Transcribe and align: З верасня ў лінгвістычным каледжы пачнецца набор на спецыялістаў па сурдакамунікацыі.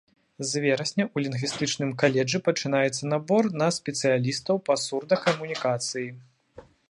З 0.49 0.61
верасня 0.63 1.05
ў 1.15 1.17
лінгвістычным 1.25 1.91
каледжы 2.03 2.41
пачнецца 2.47 3.01
набор 3.13 3.43
на 3.63 3.67
спецыялістаў 3.77 4.55
па 4.69 4.79
сурдакамунікацыі. 4.87 6.09